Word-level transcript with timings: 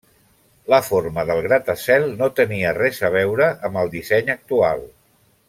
La 0.73 0.77
forma 0.85 1.25
del 1.31 1.41
gratacel 1.47 2.07
no 2.21 2.31
tenia 2.41 2.73
res 2.79 3.03
a 3.11 3.13
veure 3.17 3.51
amb 3.69 3.79
el 3.83 3.93
disseny 3.93 4.33
actual. 4.37 4.83